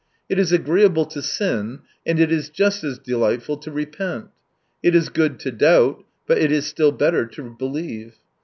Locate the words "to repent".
3.57-4.29